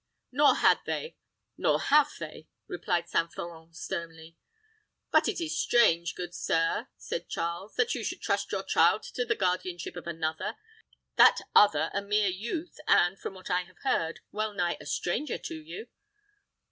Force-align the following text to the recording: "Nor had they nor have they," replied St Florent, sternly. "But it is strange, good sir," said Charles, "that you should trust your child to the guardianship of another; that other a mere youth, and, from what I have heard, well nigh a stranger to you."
"Nor 0.31 0.55
had 0.55 0.79
they 0.87 1.15
nor 1.59 1.79
have 1.79 2.13
they," 2.17 2.47
replied 2.65 3.07
St 3.07 3.31
Florent, 3.31 3.75
sternly. 3.75 4.35
"But 5.11 5.27
it 5.27 5.39
is 5.39 5.55
strange, 5.61 6.15
good 6.15 6.33
sir," 6.33 6.87
said 6.97 7.29
Charles, 7.29 7.75
"that 7.75 7.93
you 7.93 8.03
should 8.03 8.19
trust 8.19 8.51
your 8.51 8.63
child 8.63 9.03
to 9.03 9.25
the 9.25 9.35
guardianship 9.35 9.95
of 9.95 10.07
another; 10.07 10.55
that 11.17 11.41
other 11.53 11.91
a 11.93 12.01
mere 12.01 12.29
youth, 12.29 12.77
and, 12.87 13.19
from 13.19 13.35
what 13.35 13.51
I 13.51 13.61
have 13.65 13.77
heard, 13.83 14.21
well 14.31 14.55
nigh 14.55 14.75
a 14.81 14.87
stranger 14.87 15.37
to 15.37 15.61
you." 15.61 15.85